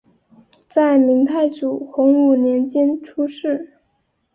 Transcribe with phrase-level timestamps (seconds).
[0.67, 3.77] 在明太祖洪武年间出仕。